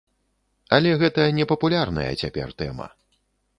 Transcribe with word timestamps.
Але 0.77 0.93
гэта 1.03 1.27
непапулярная 1.41 2.09
цяпер 2.25 2.47
тэма. 2.63 2.91